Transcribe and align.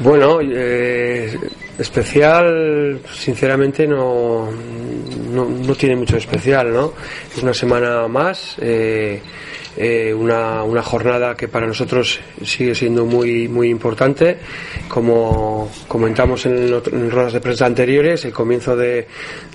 Bueno, 0.00 0.38
eh, 0.40 1.36
especial, 1.78 3.00
sinceramente 3.12 3.86
no, 3.86 4.48
no, 4.50 5.74
tiene 5.74 5.96
mucho 5.96 6.16
especial, 6.16 6.72
¿no? 6.72 6.92
Es 7.34 7.42
una 7.42 7.54
semana 7.54 8.08
más. 8.08 8.56
Eh, 8.60 9.22
eh, 9.80 10.12
una, 10.12 10.64
una, 10.64 10.82
jornada 10.82 11.36
que 11.36 11.46
para 11.46 11.64
nosotros 11.64 12.18
sigue 12.42 12.74
siendo 12.74 13.06
muy, 13.06 13.46
muy 13.46 13.68
importante. 13.68 14.38
Como 14.88 15.70
comentamos 15.86 16.46
en, 16.46 16.82
en 16.90 17.10
ruedas 17.10 17.34
de 17.34 17.40
prensa 17.40 17.66
anteriores, 17.66 18.24
el 18.24 18.32
comienzo 18.32 18.76
de, 18.76 19.06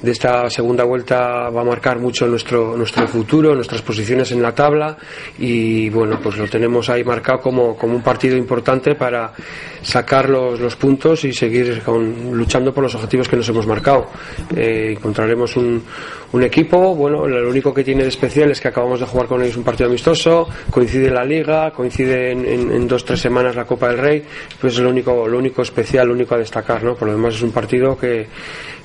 de, 0.02 0.12
esta 0.12 0.50
segunda 0.50 0.86
vuelta 0.86 1.50
va 1.50 1.60
a 1.60 1.66
marcar 1.66 2.00
mucho 2.00 2.26
nuestro, 2.26 2.78
nuestro 2.78 3.06
futuro, 3.06 3.54
nuestras 3.54 3.82
posiciones 3.82 4.32
en 4.32 4.42
la 4.42 4.56
tabla 4.56 4.98
y 5.40 5.90
bueno, 5.90 6.18
pues 6.24 6.38
lo 6.38 6.48
tenemos 6.48 6.90
ahí 6.90 7.04
marcado 7.04 7.42
como, 7.42 7.76
como 7.76 7.94
un 7.94 8.02
partido 8.02 8.38
importante 8.38 8.96
para 8.96 9.34
sacar 9.82 10.30
los, 10.30 10.58
los 10.58 10.78
puntos 10.78 11.26
y 11.26 11.34
seguir 11.34 11.82
con, 11.82 12.13
luchando 12.32 12.74
por 12.74 12.84
los 12.84 12.96
objetivos 12.96 13.28
que 13.28 13.36
nos 13.36 13.48
hemos 13.50 13.68
marcado. 13.68 14.08
Eh, 14.56 14.96
encontraremos 14.98 15.56
un, 15.56 15.84
un 16.32 16.44
equipo, 16.44 16.96
bueno, 16.96 17.28
lo 17.28 17.50
único 17.50 17.74
que 17.74 17.84
tiene 17.84 18.04
de 18.04 18.10
especial 18.10 18.52
es 18.52 18.60
que 18.60 18.68
acabamos 18.68 19.00
de 19.00 19.06
jugar 19.06 19.28
con 19.28 19.42
ellos 19.42 19.58
un 19.58 19.64
partido 19.64 19.90
amistoso 19.90 20.48
coincide 20.70 21.10
la 21.10 21.24
liga, 21.24 21.72
coincide 21.72 22.32
en, 22.32 22.46
en, 22.72 22.88
dos 22.88 23.06
tres 23.06 23.20
semanas 23.20 23.56
la 23.56 23.66
Copa 23.66 23.90
del 23.90 23.98
Rey, 23.98 24.24
pues 24.60 24.74
es 24.74 24.80
lo 24.80 24.90
único, 24.90 25.28
lo 25.28 25.38
único 25.38 25.62
especial, 25.62 26.08
lo 26.08 26.14
único 26.14 26.36
a 26.36 26.38
destacar, 26.38 26.84
¿no? 26.84 26.96
Por 26.96 27.08
lo 27.08 27.16
demás 27.16 27.36
es 27.36 27.42
un 27.42 27.52
partido 27.52 27.98
que, 27.98 28.28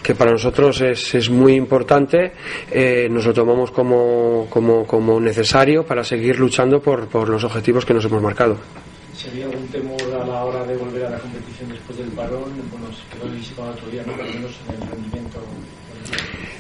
que 0.02 0.14
para 0.14 0.30
nosotros 0.30 0.80
es, 0.80 1.14
es 1.14 1.30
muy 1.30 1.54
importante, 1.54 2.32
eh, 2.70 3.08
nos 3.10 3.26
lo 3.26 3.32
tomamos 3.32 3.70
como, 3.70 4.46
como, 4.50 4.86
como 4.86 5.20
necesario 5.20 5.84
para 5.84 6.04
seguir 6.04 6.38
luchando 6.38 6.80
por, 6.80 7.08
por 7.08 7.28
los 7.28 7.44
objetivos 7.44 7.84
que 7.84 7.94
nos 7.94 8.04
hemos 8.04 8.22
marcado. 8.22 8.56
¿Sería 9.18 9.46
algún 9.46 9.66
temor 9.66 10.00
a 10.14 10.24
la 10.24 10.44
hora 10.44 10.64
de 10.64 10.76
volver 10.76 11.06
a 11.06 11.10
la 11.10 11.18
competición 11.18 11.70
después 11.70 11.98
del 11.98 12.08
parón? 12.10 12.54
Bueno, 12.70 12.86
se 12.94 13.02
quedó 13.10 13.26
el 13.26 13.74
otro 13.74 13.90
día, 13.90 14.04
¿no? 14.06 14.12
Por 14.12 14.24
lo 14.24 14.32
menos 14.32 14.52
en 14.68 14.80
el 14.80 14.88
rendimiento 14.88 15.40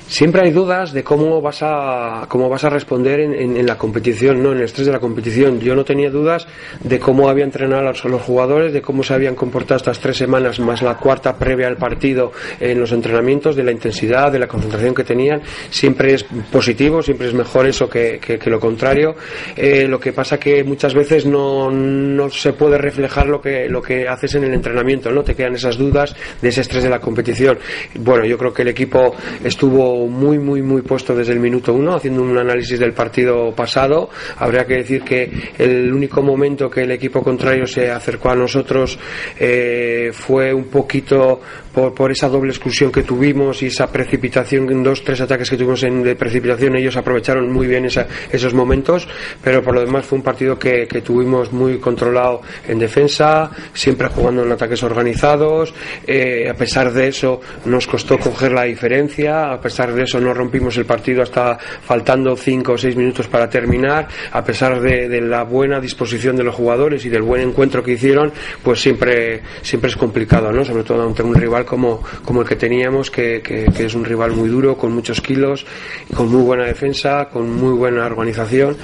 siempre 0.08 0.42
hay 0.42 0.50
dudas 0.50 0.92
de 0.92 1.04
cómo 1.04 1.40
vas 1.40 1.58
a 1.62 2.26
cómo 2.28 2.48
vas 2.48 2.64
a 2.64 2.70
responder 2.70 3.20
en, 3.20 3.56
en, 3.56 3.66
la 3.66 3.76
competición 3.76 4.42
no 4.42 4.52
en 4.52 4.58
el 4.58 4.64
estrés 4.64 4.86
de 4.86 4.92
la 4.92 5.00
competición. 5.00 5.60
Yo 5.60 5.74
no 5.74 5.84
tenía 5.84 6.10
dudas 6.10 6.46
de 6.82 6.98
cómo 6.98 7.28
había 7.28 7.44
entrenado 7.44 7.82
a 7.82 7.92
los, 7.92 8.22
jugadores 8.22 8.72
de 8.72 8.80
cómo 8.80 9.02
se 9.02 9.14
habían 9.14 9.34
comportado 9.34 9.76
estas 9.76 10.00
tres 10.00 10.16
semanas 10.16 10.58
más 10.60 10.82
la 10.82 10.96
cuarta 10.96 11.36
previa 11.36 11.68
al 11.68 11.76
partido 11.76 12.32
en 12.58 12.80
los 12.80 12.92
entrenamientos 12.92 13.54
de 13.54 13.64
la 13.64 13.70
intensidad 13.70 14.32
de 14.32 14.38
la 14.38 14.48
concentración 14.48 14.94
que 14.94 15.04
tenían. 15.04 15.42
Siempre 15.70 16.14
es 16.14 16.24
positivo 16.50 17.02
siempre 17.02 17.28
es 17.28 17.34
mejor 17.34 17.66
eso 17.66 17.88
que, 17.88 18.18
que, 18.18 18.38
que 18.38 18.50
lo 18.50 18.58
contrario. 18.58 19.14
Eh, 19.56 19.86
lo 19.86 20.00
que 20.00 20.12
pasa 20.12 20.38
que 20.38 20.64
muchas 20.64 20.94
veces 20.94 21.26
no, 21.26 21.70
no 21.70 22.30
se 22.30 22.54
puede 22.54 22.78
reflejar 22.78 23.26
lo 23.26 23.40
que 23.40 23.68
lo 23.68 23.82
que 23.82 24.08
haces 24.08 24.34
en 24.36 24.44
el 24.44 24.54
entrenamiento 24.54 25.10
no 25.10 25.22
te 25.22 25.34
quedan 25.34 25.54
esas 25.54 25.76
dudas 25.76 26.16
de 26.40 26.48
ese 26.48 26.62
estrés 26.62 26.82
de 26.82 26.90
la 26.90 27.00
competición. 27.00 27.58
Bueno 27.94 28.24
yo 28.24 28.38
creo 28.38 28.52
que 28.54 28.62
el 28.62 28.68
equipo 28.68 29.14
estuvo 29.44 29.97
muy, 30.06 30.38
muy, 30.38 30.62
muy 30.62 30.82
puesto 30.82 31.14
desde 31.14 31.32
el 31.32 31.40
minuto 31.40 31.74
uno, 31.74 31.94
haciendo 31.94 32.22
un 32.22 32.36
análisis 32.36 32.78
del 32.78 32.92
partido 32.92 33.52
pasado. 33.54 34.10
Habría 34.36 34.64
que 34.64 34.74
decir 34.74 35.02
que 35.02 35.30
el 35.58 35.92
único 35.92 36.22
momento 36.22 36.70
que 36.70 36.82
el 36.82 36.90
equipo 36.92 37.22
contrario 37.22 37.66
se 37.66 37.90
acercó 37.90 38.30
a 38.30 38.36
nosotros 38.36 38.98
eh, 39.38 40.10
fue 40.12 40.52
un 40.52 40.64
poquito 40.64 41.40
por, 41.78 41.94
por, 41.94 42.10
esa 42.10 42.28
doble 42.28 42.50
exclusión 42.50 42.90
que 42.90 43.04
tuvimos 43.04 43.62
y 43.62 43.66
esa 43.66 43.86
precipitación, 43.86 44.82
dos, 44.82 45.04
tres 45.04 45.20
ataques 45.20 45.48
que 45.48 45.56
tuvimos 45.56 45.84
en, 45.84 46.02
de 46.02 46.16
precipitación, 46.16 46.74
ellos 46.74 46.96
aprovecharon 46.96 47.52
muy 47.52 47.68
bien 47.68 47.84
esa, 47.84 48.08
esos 48.32 48.52
momentos, 48.52 49.06
pero 49.44 49.62
por 49.62 49.76
lo 49.76 49.82
demás 49.82 50.04
fue 50.04 50.18
un 50.18 50.24
partido 50.24 50.58
que, 50.58 50.88
que, 50.88 51.02
tuvimos 51.02 51.52
muy 51.52 51.78
controlado 51.78 52.40
en 52.66 52.80
defensa, 52.80 53.52
siempre 53.72 54.08
jugando 54.08 54.42
en 54.42 54.50
ataques 54.50 54.82
organizados, 54.82 55.72
eh, 56.04 56.48
a 56.50 56.54
pesar 56.54 56.92
de 56.92 57.06
eso 57.06 57.40
nos 57.66 57.86
costó 57.86 58.18
coger 58.18 58.50
la 58.50 58.64
diferencia, 58.64 59.52
a 59.52 59.60
pesar 59.60 59.94
de 59.94 60.02
eso 60.02 60.18
no 60.18 60.34
rompimos 60.34 60.76
el 60.78 60.84
partido 60.84 61.22
hasta 61.22 61.58
faltando 61.58 62.34
cinco 62.36 62.72
o 62.72 62.78
seis 62.78 62.96
minutos 62.96 63.28
para 63.28 63.48
terminar, 63.48 64.08
a 64.32 64.42
pesar 64.42 64.80
de, 64.80 65.08
de 65.08 65.20
la 65.20 65.44
buena 65.44 65.78
disposición 65.78 66.34
de 66.34 66.42
los 66.42 66.56
jugadores 66.56 67.04
y 67.04 67.08
del 67.08 67.22
buen 67.22 67.42
encuentro 67.42 67.84
que 67.84 67.92
hicieron, 67.92 68.32
pues 68.64 68.80
siempre, 68.80 69.42
siempre 69.62 69.90
es 69.90 69.96
complicado, 69.96 70.50
¿no? 70.50 70.64
sobre 70.64 70.82
todo 70.82 71.06
ante 71.06 71.22
un 71.22 71.36
rival 71.36 71.67
como, 71.68 72.02
como 72.24 72.42
el 72.42 72.48
que 72.48 72.56
teníamos, 72.56 73.10
que, 73.10 73.42
que, 73.42 73.66
que, 73.66 73.84
es 73.84 73.94
un 73.94 74.04
rival 74.04 74.32
muy 74.32 74.48
duro, 74.48 74.76
con 74.76 74.92
muchos 74.92 75.20
kilos, 75.20 75.66
con 76.14 76.30
muy 76.30 76.42
buena 76.42 76.64
defensa, 76.64 77.28
con 77.30 77.54
muy 77.54 77.74
buena 77.74 78.06
organización 78.06 78.76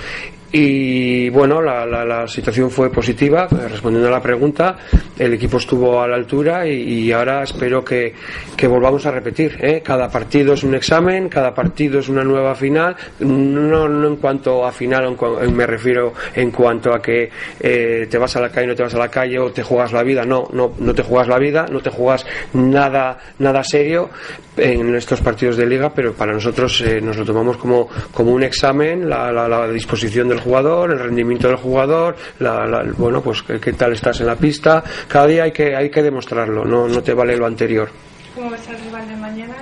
y 0.57 1.29
bueno, 1.31 1.61
la, 1.61 1.85
la, 1.85 2.05
la, 2.05 2.29
situación 2.29 2.71
fue 2.71 2.89
positiva, 2.89 3.49
respondiendo 3.49 4.07
a 4.07 4.13
la 4.13 4.23
pregunta, 4.23 4.77
el 5.19 5.35
equipo 5.35 5.57
estuvo 5.57 6.01
a 6.01 6.07
la 6.07 6.15
altura 6.15 6.65
y, 6.65 7.11
ahora 7.11 7.43
espero 7.43 7.85
que, 7.85 8.15
que, 8.57 8.69
volvamos 8.69 9.05
a 9.05 9.11
repetir. 9.11 9.59
¿eh? 9.61 9.83
Cada 9.85 10.09
partido 10.09 10.55
es 10.55 10.63
un 10.63 10.77
examen, 10.77 11.29
cada 11.29 11.53
partido 11.53 11.99
es 11.99 12.09
una 12.09 12.23
nueva 12.23 12.55
final, 12.55 12.95
no, 13.19 13.89
no 13.89 14.07
en 14.07 14.15
cuanto 14.15 14.65
a 14.65 14.71
final, 14.71 15.17
me 15.53 15.67
refiero 15.67 16.13
en 16.37 16.53
cuanto 16.53 16.95
a 16.95 17.03
que 17.03 17.29
eh, 17.59 18.07
te 18.09 18.17
vas 18.17 18.37
a 18.37 18.41
la 18.41 18.49
calle, 18.49 18.69
no 18.69 18.77
te 18.77 18.85
vas 18.85 18.95
a 18.95 18.99
la 18.99 19.09
calle 19.09 19.41
o 19.41 19.51
te 19.51 19.65
juegas 19.65 19.93
la 19.93 20.05
vida, 20.05 20.25
no, 20.25 20.49
no, 20.53 20.73
no 20.79 20.95
te 20.95 21.03
juegas 21.03 21.27
la 21.27 21.39
vida, 21.41 21.67
no 21.69 21.81
te 21.81 21.91
juegas 21.91 22.25
nada, 22.53 23.19
nada 23.41 23.65
serio 23.65 24.09
en 24.57 24.95
estos 24.95 25.21
partidos 25.21 25.57
de 25.57 25.67
liga, 25.67 25.93
pero 25.93 26.13
para 26.13 26.33
nosotros 26.33 26.81
eh, 26.83 27.01
nos 27.01 27.17
lo 27.17 27.25
tomamos 27.25 27.57
como, 27.57 27.89
como 28.13 28.33
un 28.33 28.45
examen, 28.45 29.09
la, 29.09 29.33
la 29.33 29.69
disposición 29.69 30.29
del 30.29 30.44
jugador, 30.45 30.93
el 30.93 30.99
rendimiento 30.99 31.49
del 31.49 31.57
jugador, 31.57 32.17
la, 32.39 32.67
la, 32.67 32.85
bueno, 32.97 33.23
pues 33.23 33.43
qué, 33.43 33.73
tal 33.73 33.93
estás 33.93 34.21
en 34.21 34.27
la 34.27 34.37
pista. 34.37 34.85
Cada 35.09 35.27
día 35.27 35.45
hay 35.45 35.53
que, 35.53 35.75
hay 35.75 35.91
que 35.91 36.03
demostrarlo, 36.03 36.65
no, 36.65 36.87
no 36.87 37.03
te 37.03 37.15
vale 37.15 37.37
lo 37.37 37.47
anterior. 37.47 37.89
¿Cómo 38.35 38.51
rival 38.51 39.09
de 39.09 39.17
mañana 39.17 39.55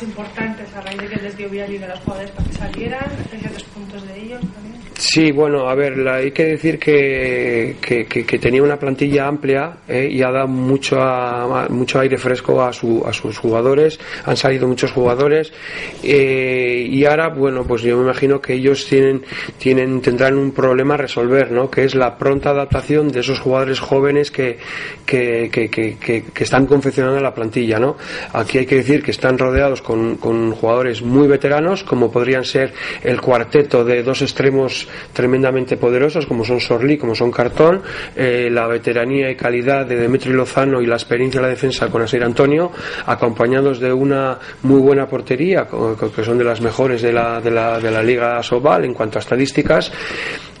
bajas 0.00 0.02
importantes 0.02 0.74
a 0.74 0.80
raíz 0.80 1.00
de 1.00 1.08
que 1.08 1.16
les 1.16 1.36
dio 1.36 1.48
vía 1.48 1.66
libre 1.66 1.86
a 1.86 1.90
los 1.90 2.00
jugadores 2.00 2.30
para 2.30 2.48
que 2.48 2.54
salieran? 2.54 3.10
tres 3.30 3.64
puntos 3.64 4.06
de 4.06 4.20
ellos 4.20 4.40
también? 4.40 4.80
Sí, 5.00 5.32
bueno, 5.32 5.66
a 5.66 5.74
ver, 5.74 5.96
la, 5.96 6.16
hay 6.16 6.30
que 6.30 6.44
decir 6.44 6.78
que, 6.78 7.76
que, 7.80 8.04
que, 8.04 8.26
que, 8.26 8.38
tenía 8.38 8.62
una 8.62 8.78
plantilla 8.78 9.26
amplia 9.26 9.78
eh, 9.88 10.10
y 10.12 10.22
ha 10.22 10.30
dado 10.30 10.46
mucho, 10.46 11.00
a, 11.00 11.68
mucho 11.70 12.00
aire 12.00 12.18
fresco 12.18 12.62
a, 12.62 12.70
su, 12.70 13.02
a 13.06 13.12
sus 13.14 13.38
jugadores, 13.38 13.98
han 14.26 14.36
salido 14.36 14.68
muchos 14.68 14.92
jugadores 14.92 15.54
eh, 16.02 16.86
y 16.86 17.06
ahora, 17.06 17.28
bueno, 17.28 17.64
pues 17.64 17.80
yo 17.80 17.96
me 17.96 18.04
imagino 18.04 18.42
que 18.42 18.52
ellos 18.52 18.86
tienen, 18.86 19.22
tienen, 19.56 20.02
tendrán 20.02 20.36
un 20.36 20.52
problema 20.52 20.94
a 20.94 20.98
resolver, 20.98 21.50
¿no? 21.50 21.70
Que 21.70 21.84
es 21.84 21.94
la 21.94 22.18
pronta 22.18 22.50
adaptación 22.50 23.10
de 23.10 23.20
esos 23.20 23.40
jugadores 23.40 23.80
jóvenes 23.80 24.30
que, 24.30 24.58
que, 25.06 25.48
que, 25.50 25.70
que, 25.70 25.96
que 25.96 26.44
están 26.44 26.66
confeccionando 26.66 27.18
la 27.20 27.32
plantilla, 27.32 27.78
¿no? 27.78 27.96
Aquí 28.34 28.58
hay 28.58 28.66
que 28.66 28.76
decir 28.76 29.02
que 29.02 29.12
están 29.12 29.38
rodeados 29.38 29.80
con, 29.90 30.18
con 30.18 30.52
jugadores 30.52 31.02
muy 31.02 31.26
veteranos, 31.26 31.82
como 31.82 32.12
podrían 32.12 32.44
ser 32.44 32.72
el 33.02 33.20
cuarteto 33.20 33.84
de 33.84 34.04
dos 34.04 34.22
extremos 34.22 34.86
tremendamente 35.12 35.76
poderosos 35.76 36.26
como 36.26 36.44
son 36.44 36.60
Sorli, 36.60 36.96
como 36.96 37.16
son 37.16 37.32
Cartón, 37.32 37.82
eh, 38.14 38.48
la 38.52 38.68
veteranía 38.68 39.28
y 39.32 39.34
calidad 39.34 39.86
de 39.86 39.96
Demetrio 39.96 40.34
Lozano 40.34 40.80
y 40.80 40.86
la 40.86 40.94
experiencia 40.94 41.40
de 41.40 41.46
la 41.48 41.50
defensa 41.50 41.88
con 41.88 42.02
Asir 42.02 42.22
Antonio, 42.22 42.70
acompañados 43.04 43.80
de 43.80 43.92
una 43.92 44.38
muy 44.62 44.80
buena 44.80 45.08
portería, 45.08 45.66
que 45.66 46.22
son 46.22 46.38
de 46.38 46.44
las 46.44 46.60
mejores 46.60 47.02
de 47.02 47.12
la, 47.12 47.40
de 47.40 47.50
la, 47.50 47.80
de 47.80 47.90
la 47.90 48.02
Liga 48.04 48.40
Sobal 48.44 48.84
en 48.84 48.94
cuanto 48.94 49.18
a 49.18 49.20
estadísticas, 49.20 49.90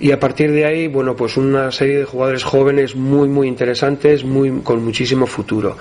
y 0.00 0.12
a 0.12 0.18
partir 0.18 0.50
de 0.50 0.64
ahí, 0.64 0.88
bueno, 0.88 1.14
pues 1.14 1.36
una 1.36 1.70
serie 1.70 1.98
de 1.98 2.04
jugadores 2.04 2.42
jóvenes 2.42 2.96
muy, 2.96 3.28
muy 3.28 3.46
interesantes, 3.46 4.24
muy, 4.24 4.62
con 4.62 4.82
muchísimo 4.82 5.26
futuro. 5.26 5.76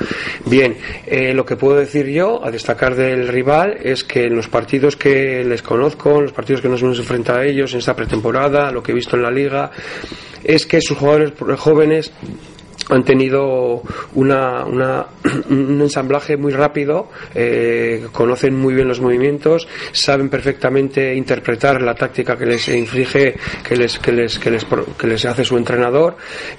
Bien, 0.46 0.76
eh, 1.08 1.34
lo 1.34 1.46
que 1.46 1.56
puedo 1.56 1.78
decir 1.78 2.06
yo, 2.08 2.44
a 2.44 2.52
destacar 2.52 2.96
del 2.96 3.30
rival, 3.30 3.78
es 3.82 4.04
que 4.04 4.26
en 4.26 4.36
los 4.36 4.50
partidos 4.50 4.98
que 4.98 5.44
les 5.46 5.62
conozco, 5.62 6.18
en 6.18 6.24
los 6.24 6.34
partidos 6.34 6.62
que 6.62 6.68
nos 6.68 6.82
hemos 6.82 7.00
enfrentado 7.00 7.40
a 7.40 7.46
ellos 7.46 7.72
en 7.74 7.80
esta 7.80 7.96
pretemporada, 7.96 8.72
lo 8.72 8.84
que 8.84 8.92
he 8.92 8.96
visto 8.96 9.16
en 9.16 9.24
la 9.24 9.32
liga, 9.32 9.72
es 10.44 10.66
que 10.66 10.82
sus 10.82 10.98
jugadores 10.98 11.34
jóvenes 11.58 12.12
han 12.90 13.04
tenido 13.04 13.82
una, 14.16 14.66
una, 14.66 15.06
un 15.50 15.80
ensamblaje 15.82 16.38
muy 16.38 16.52
rápido, 16.52 17.10
eh, 17.36 18.08
conocen 18.12 18.56
muy 18.56 18.74
bien 18.74 18.88
los 18.88 19.00
movimientos, 19.00 19.68
saben 19.92 20.30
perfectamente 20.30 21.16
interpretar 21.16 21.82
la 21.82 21.94
táctica 21.94 22.38
que 22.38 22.46
les 22.46 22.68
inflige, 22.70 23.36
que 23.64 23.76
les, 23.76 24.00
que 24.00 24.12
les, 24.12 24.40
que 24.40 24.52
les, 24.52 24.66
que 24.98 25.08
les 25.08 25.26
hace 25.26 25.46
su 25.46 25.58
entrenador 25.58 26.18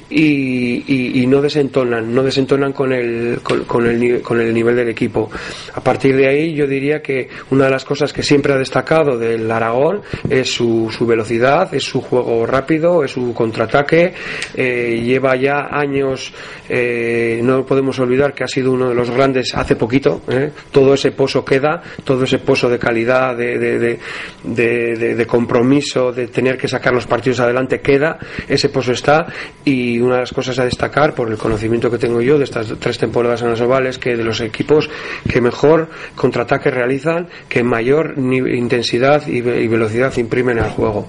y, 0.09 1.21
y, 1.23 1.27
no 1.27 1.41
desentonan, 1.41 2.15
no 2.15 2.23
desentonan 2.23 2.73
con 2.73 2.93
el, 2.93 3.41
con, 3.43 3.65
con, 3.65 3.87
el, 3.87 4.23
con 4.23 4.41
el 4.41 4.55
nivel 4.55 4.77
del 4.77 4.89
equipo. 4.89 5.31
A 5.75 5.81
partir 5.81 6.17
de 6.17 6.29
ahí 6.29 6.55
yo 6.55 6.67
diría 6.67 7.03
que 7.03 7.29
una 7.51 7.65
de 7.67 7.71
las 7.71 7.85
cosas 7.85 8.13
que 8.13 8.23
siempre 8.23 8.53
ha 8.53 8.59
destacado 8.59 9.19
del 9.19 9.51
Aragón 9.51 10.03
es 10.29 10.53
su, 10.53 10.89
su 10.91 11.07
velocidad, 11.07 11.73
es 11.75 11.85
su 11.85 12.01
juego 12.01 12.47
rápido, 12.47 13.05
es 13.05 13.13
su 13.13 13.35
contraataque, 13.35 14.13
eh, 14.55 15.01
lleva 15.05 15.37
ya 15.37 15.69
años 15.71 16.20
eh, 16.69 17.41
no 17.43 17.65
podemos 17.65 17.99
olvidar 17.99 18.35
que 18.35 18.45
ha 18.45 18.49
sido 18.49 18.73
uno 18.73 18.89
de 18.89 18.95
los 18.95 19.11
grandes 19.11 19.55
hace 19.55 19.77
poquito. 19.77 20.23
¿eh? 20.29 20.51
Todo 20.71 20.95
ese 20.95 21.13
pozo 21.13 21.45
queda, 21.45 21.83
todo 22.05 22.25
ese 22.25 22.39
pozo 22.39 22.69
de 22.69 22.79
calidad, 22.79 23.37
de, 23.37 23.99
de, 24.45 25.27
compromiso, 25.27 26.13
de 26.13 26.29
tener 26.29 26.57
que 26.57 26.69
sacar 26.69 26.93
los 26.93 27.07
partidos 27.07 27.41
adelante 27.41 27.81
queda. 27.81 28.19
Ese 28.49 28.69
pozo 28.69 28.93
está 28.93 29.27
y 29.65 29.99
una 30.01 30.15
de 30.15 30.21
las 30.21 30.33
cosas 30.33 30.59
a 30.59 30.65
destacar 30.65 31.15
por 31.15 31.31
el 31.31 31.39
conocimiento 31.39 31.91
que 31.91 31.99
tengo 31.99 32.21
yo 32.21 32.39
de 32.39 32.45
estas 32.45 32.75
tres 32.79 32.99
temporadas 32.99 33.43
en 33.43 33.51
los 33.51 33.61
ovales 33.61 33.99
que 33.99 34.17
de 34.17 34.25
los 34.25 34.41
equipos 34.41 34.91
que 35.29 35.41
mejor 35.41 35.89
contraataque 36.15 36.71
realizan, 36.71 37.29
que 37.49 37.63
mayor 37.63 38.15
intensidad 38.17 39.27
y, 39.27 39.41
velocidad 39.41 40.17
imprimen 40.17 40.59
al 40.59 40.71
juego. 40.71 41.09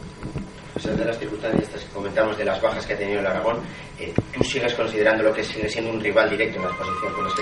de 0.83 1.05
las 1.05 1.17
circunstancias 1.17 1.69
que 1.69 1.93
comentamos 1.93 2.37
de 2.37 2.45
las 2.45 2.61
bajas 2.61 2.85
que 2.85 2.93
ha 2.93 2.97
tenido 2.97 3.19
el 3.19 3.27
Aragón, 3.27 3.57
eh, 3.99 4.13
¿tú 4.41 4.47
sigues 4.47 4.73
considerando 4.73 5.23
lo 5.23 5.33
que 5.33 5.43
sigue 5.43 5.69
siendo 5.69 5.91
un 5.91 5.99
rival 5.99 6.29
directo 6.29 6.57
en 6.57 6.63
las 6.65 6.73
posiciones 6.73 7.13
con 7.13 7.23
los 7.23 7.35
que? 7.35 7.41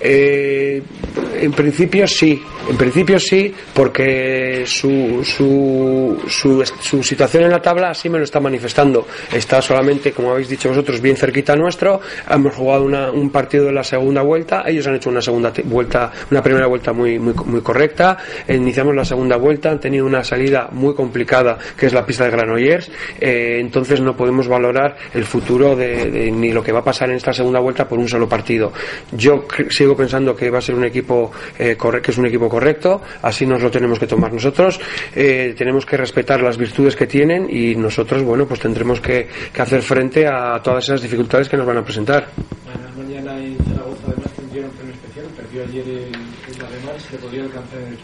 Eh, 0.00 0.82
en 1.40 1.52
principio 1.52 2.06
sí, 2.06 2.42
en 2.68 2.76
principio 2.76 3.18
sí, 3.18 3.52
porque 3.74 4.64
su, 4.66 5.22
su, 5.24 6.18
su, 6.26 7.02
situación 7.02 7.44
en 7.44 7.50
la 7.50 7.60
tabla 7.60 7.90
así 7.90 8.08
me 8.08 8.18
lo 8.18 8.24
está 8.24 8.40
manifestando. 8.40 9.06
Está 9.32 9.60
solamente, 9.60 10.12
como 10.12 10.32
habéis 10.32 10.48
dicho 10.48 10.68
vosotros, 10.68 11.00
bien 11.00 11.16
cerquita 11.16 11.54
nuestro. 11.54 12.00
Hemos 12.28 12.54
jugado 12.54 12.84
un 13.12 13.30
partido 13.30 13.66
de 13.66 13.72
la 13.72 13.84
segunda 13.84 14.22
vuelta. 14.22 14.64
Ellos 14.66 14.86
han 14.86 14.96
hecho 14.96 15.10
una 15.10 15.20
segunda 15.20 15.52
vuelta, 15.64 16.12
una 16.30 16.42
primera 16.42 16.66
vuelta 16.66 16.92
muy, 16.92 17.18
muy, 17.18 17.34
muy 17.34 17.60
correcta. 17.60 18.16
Iniciamos 18.48 18.94
la 18.94 19.04
segunda 19.04 19.36
vuelta, 19.36 19.70
han 19.70 19.80
tenido 19.80 20.06
una 20.06 20.24
salida 20.24 20.68
muy 20.72 20.94
complicada, 20.94 21.58
que 21.76 21.86
es 21.86 21.92
la 21.92 22.06
pista 22.06 22.24
de 22.24 22.30
Granollers. 22.30 22.90
Eh, 23.20 23.58
entonces 23.60 24.00
no 24.00 24.16
podemos 24.16 24.48
valorar 24.48 24.96
el 25.12 25.24
futuro 25.24 25.76
de, 25.76 26.09
ni 26.10 26.52
lo 26.52 26.62
que 26.62 26.72
va 26.72 26.80
a 26.80 26.84
pasar 26.84 27.10
en 27.10 27.16
esta 27.16 27.32
segunda 27.32 27.60
vuelta 27.60 27.88
por 27.88 27.98
un 27.98 28.08
solo 28.08 28.28
partido. 28.28 28.72
Yo 29.12 29.44
sigo 29.70 29.96
pensando 29.96 30.34
que 30.34 30.50
va 30.50 30.58
a 30.58 30.62
ser 30.62 30.74
un 30.74 30.84
equipo 30.84 31.30
eh, 31.58 31.76
que 32.02 32.10
es 32.10 32.18
un 32.18 32.26
equipo 32.26 32.48
correcto, 32.48 33.00
así 33.22 33.46
nos 33.46 33.62
lo 33.62 33.70
tenemos 33.70 33.98
que 33.98 34.06
tomar 34.06 34.32
nosotros. 34.32 34.80
Eh, 35.14 35.54
tenemos 35.56 35.86
que 35.86 35.96
respetar 35.96 36.42
las 36.42 36.56
virtudes 36.56 36.96
que 36.96 37.06
tienen 37.06 37.48
y 37.50 37.74
nosotros, 37.74 38.22
bueno, 38.22 38.46
pues 38.46 38.60
tendremos 38.60 39.00
que, 39.00 39.28
hacer 39.58 39.82
frente 39.82 40.26
a 40.26 40.60
todas 40.62 40.84
esas 40.84 41.02
dificultades 41.02 41.48
que 41.48 41.56
nos 41.56 41.66
van 41.66 41.78
a 41.78 41.84
presentar. 41.84 42.28
En 46.40 46.60
en. 46.62 47.98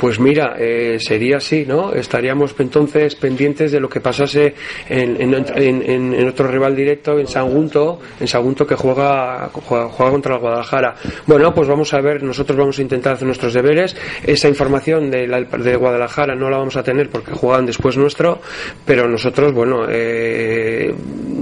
Pues 0.00 0.20
mira, 0.20 0.54
eh, 0.58 0.98
sería 1.00 1.38
así, 1.38 1.64
¿no? 1.66 1.92
Estaríamos 1.92 2.54
entonces 2.58 3.14
pendientes 3.16 3.72
de 3.72 3.80
lo 3.80 3.88
que 3.88 4.00
pasase 4.00 4.54
en, 4.88 5.20
en, 5.20 6.28
otro 6.28 6.46
rival 6.46 6.76
directo, 6.76 7.18
en 7.18 7.26
Sagunto, 7.26 7.98
en 8.20 8.28
Sagunto 8.28 8.66
que 8.66 8.76
juega, 8.76 9.48
juega, 9.48 9.88
contra 10.10 10.34
el 10.34 10.40
Guadalajara. 10.40 10.94
Bueno, 11.26 11.52
pues 11.52 11.66
vamos 11.66 11.92
a 11.94 12.00
ver, 12.00 12.22
nosotros 12.22 12.56
vamos 12.56 12.78
a 12.78 12.82
intentar 12.82 13.14
hacer 13.14 13.26
nuestros 13.26 13.54
deberes. 13.54 13.96
Esa 14.24 14.48
información 14.48 15.10
de, 15.10 15.26
de 15.26 15.76
Guadalajara 15.76 16.34
no 16.34 16.48
la 16.48 16.58
vamos 16.58 16.76
a 16.76 16.82
tener 16.82 17.10
porque 17.10 17.32
juegan 17.32 17.66
después 17.66 17.96
nuestro, 17.96 18.40
pero 18.84 19.08
nosotros, 19.08 19.52
bueno, 19.52 19.86
eh, 19.88 20.94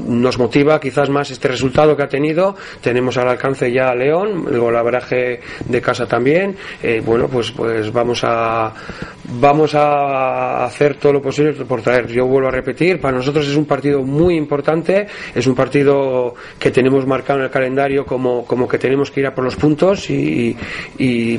nos 0.06 0.38
motiva 0.38 0.80
quizás 0.80 1.08
más 1.10 1.30
este 1.30 1.48
resultado 1.48 1.96
que 1.96 2.02
ha 2.02 2.08
tenido. 2.08 2.56
Tenemos 2.80 3.16
al 3.16 3.28
alcance 3.28 3.70
ya 3.72 3.90
a 3.90 3.94
León, 3.94 4.46
el 4.50 4.58
golaveraje 4.58 5.40
de 5.64 5.80
casa 5.80 6.06
también. 6.06 6.56
Eh, 6.82 7.02
bueno, 7.04 7.28
pues, 7.28 7.50
pues 7.52 7.92
vamos 7.92 8.20
a 8.24 8.72
vamos 9.28 9.74
a 9.74 10.64
hacer 10.64 10.96
todo 10.96 11.14
lo 11.14 11.22
posible 11.22 11.52
por 11.52 11.82
traer. 11.82 12.06
Yo 12.06 12.26
vuelvo 12.26 12.48
a 12.48 12.50
repetir, 12.50 13.00
para 13.00 13.16
nosotros 13.16 13.46
es 13.48 13.56
un 13.56 13.64
partido 13.64 14.02
muy 14.02 14.36
importante, 14.36 15.06
es 15.34 15.46
un 15.46 15.54
partido 15.54 16.34
que 16.58 16.70
tenemos 16.70 17.06
marcado 17.06 17.40
en 17.40 17.46
el 17.46 17.50
calendario 17.50 18.04
como, 18.04 18.44
como 18.44 18.68
que 18.68 18.78
tenemos 18.78 19.10
que 19.10 19.20
ir 19.20 19.26
a 19.26 19.34
por 19.34 19.44
los 19.44 19.56
puntos 19.56 20.08
y, 20.10 20.56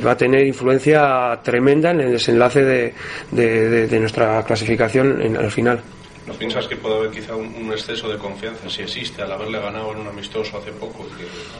va 0.04 0.12
a 0.12 0.16
tener 0.16 0.46
influencia 0.46 1.40
tremenda 1.42 1.90
en 1.90 2.00
el 2.00 2.12
desenlace 2.12 2.62
de, 2.62 2.94
de, 3.32 4.00
nuestra 4.00 4.42
clasificación 4.44 5.20
en, 5.20 5.36
al 5.36 5.50
final. 5.50 5.80
¿No 6.28 6.34
piensas 6.34 6.68
que 6.68 6.76
puede 6.76 6.94
haber 6.94 7.10
quizá 7.10 7.34
un, 7.34 7.72
exceso 7.72 8.06
de 8.06 8.18
confianza, 8.18 8.68
si 8.68 8.82
existe, 8.82 9.22
al 9.22 9.32
haberle 9.32 9.58
ganado 9.60 9.92
en 9.92 10.00
un 10.00 10.08
amistoso 10.08 10.58
hace 10.58 10.72
poco? 10.72 11.06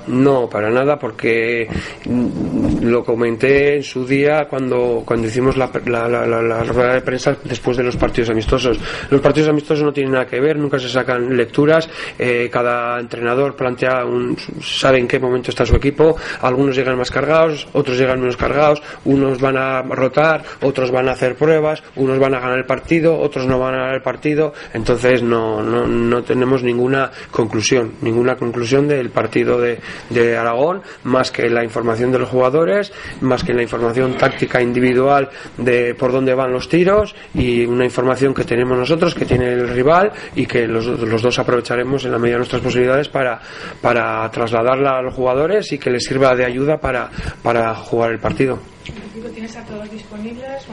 No, 0.06 0.46
para 0.46 0.68
nada, 0.68 0.98
porque 0.98 1.66
mm, 2.04 2.84
lo 2.84 3.02
comenté 3.02 3.76
en 3.76 3.82
su 3.82 4.06
día 4.06 4.46
cuando, 4.46 5.02
cuando 5.06 5.26
hicimos 5.26 5.56
la, 5.56 5.70
la, 5.86 6.64
rueda 6.64 6.92
de 6.92 7.00
prensa 7.00 7.34
después 7.44 7.78
de 7.78 7.82
los 7.82 7.96
partidos 7.96 8.28
amistosos. 8.28 8.78
Los 9.08 9.22
partidos 9.22 9.48
amistosos 9.48 9.82
no 9.82 9.92
tienen 9.92 10.12
nada 10.12 10.26
que 10.26 10.38
ver, 10.38 10.58
nunca 10.58 10.78
se 10.78 10.90
sacan 10.90 11.34
lecturas, 11.34 11.88
eh, 12.18 12.50
cada 12.52 13.00
entrenador 13.00 13.56
plantea, 13.56 14.04
un, 14.04 14.36
sabe 14.62 14.98
en 14.98 15.08
qué 15.08 15.18
momento 15.18 15.50
está 15.50 15.64
su 15.64 15.76
equipo, 15.76 16.14
algunos 16.42 16.76
llegan 16.76 16.98
más 16.98 17.10
cargados, 17.10 17.66
otros 17.72 17.96
llegan 17.96 18.20
menos 18.20 18.36
cargados, 18.36 18.82
unos 19.06 19.40
van 19.40 19.56
a 19.56 19.80
rotar, 19.80 20.42
otros 20.60 20.90
van 20.90 21.08
a 21.08 21.12
hacer 21.12 21.36
pruebas, 21.36 21.82
unos 21.96 22.18
van 22.18 22.34
a 22.34 22.40
ganar 22.40 22.58
el 22.58 22.66
partido, 22.66 23.18
otros 23.18 23.46
no 23.46 23.58
van 23.58 23.74
a 23.74 23.78
ganar 23.78 23.94
el 23.94 24.02
partido 24.02 24.52
entonces 24.72 25.22
no, 25.22 25.62
no, 25.62 25.86
no 25.86 26.22
tenemos 26.22 26.62
ninguna 26.62 27.10
conclusión, 27.30 27.94
ninguna 28.02 28.36
conclusión 28.36 28.88
del 28.88 29.10
partido 29.10 29.60
de, 29.60 29.78
de 30.10 30.36
Aragón, 30.36 30.82
más 31.04 31.30
que 31.30 31.48
la 31.48 31.64
información 31.64 32.12
de 32.12 32.18
los 32.18 32.28
jugadores, 32.28 32.92
más 33.20 33.44
que 33.44 33.54
la 33.54 33.62
información 33.62 34.14
táctica 34.16 34.60
individual 34.60 35.28
de 35.56 35.94
por 35.94 36.12
dónde 36.12 36.34
van 36.34 36.52
los 36.52 36.68
tiros 36.68 37.14
y 37.34 37.64
una 37.64 37.84
información 37.84 38.34
que 38.34 38.44
tenemos 38.44 38.78
nosotros, 38.78 39.14
que 39.14 39.24
tiene 39.24 39.52
el 39.52 39.68
rival 39.68 40.12
y 40.34 40.46
que 40.46 40.66
los, 40.66 40.86
los 40.86 41.22
dos 41.22 41.38
aprovecharemos 41.38 42.04
en 42.04 42.12
la 42.12 42.18
medida 42.18 42.34
de 42.34 42.38
nuestras 42.38 42.62
posibilidades 42.62 43.08
para, 43.08 43.40
para 43.80 44.30
trasladarla 44.30 44.98
a 44.98 45.02
los 45.02 45.14
jugadores 45.14 45.72
y 45.72 45.78
que 45.78 45.90
les 45.90 46.04
sirva 46.04 46.34
de 46.34 46.44
ayuda 46.44 46.78
para, 46.78 47.10
para 47.42 47.74
jugar 47.74 48.12
el 48.12 48.18
partido. 48.18 48.58
¿Tienes 49.34 49.56
a 49.56 49.64
todos 49.64 49.90
disponibles? 49.90 50.66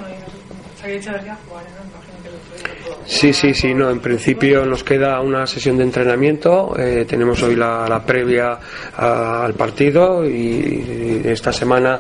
Sí, 3.06 3.34
sí, 3.34 3.54
sí, 3.54 3.74
no, 3.74 3.90
en 3.90 4.00
principio 4.00 4.66
nos 4.66 4.84
queda 4.84 5.20
una 5.22 5.46
sesión 5.48 5.78
de 5.78 5.84
entrenamiento, 5.84 6.76
eh, 6.78 7.06
tenemos 7.08 7.42
hoy 7.44 7.56
la, 7.56 8.04
previa 8.06 8.58
al 8.96 9.54
partido 9.54 10.28
y, 10.28 11.22
esta 11.26 11.52
semana 11.52 12.00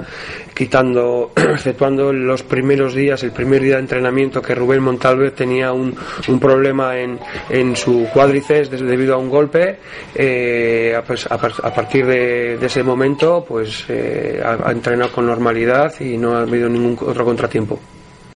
quitando, 0.55 1.31
exceptuando 1.35 2.11
los 2.11 2.41
primeros 2.41 2.95
días, 2.95 3.21
el 3.23 3.31
primer 3.31 3.61
día 3.61 3.75
de 3.75 3.81
entrenamiento 3.81 4.41
que 4.41 4.55
Rubén 4.55 4.81
Montalvez 4.81 5.35
tenía 5.35 5.71
un, 5.73 5.95
un 6.27 6.39
problema 6.39 6.97
en, 6.97 7.19
en 7.49 7.75
su 7.75 8.07
cuádriceps 8.11 8.71
debido 8.71 9.15
a 9.15 9.17
un 9.17 9.29
golpe, 9.29 9.77
eh, 10.15 10.99
pues 11.05 11.27
a, 11.29 11.37
partir 11.37 12.05
de, 12.05 12.55
ese 12.55 12.81
momento 12.81 13.45
pues 13.47 13.85
eh, 13.89 14.41
ha 14.43 14.71
entrenado 14.71 15.11
con 15.11 15.27
normalidad 15.27 15.93
y 15.99 16.17
no 16.17 16.35
ha 16.35 16.41
habido 16.41 16.69
ningún 16.69 16.97
otro 17.01 17.25
contratiempo. 17.25 17.79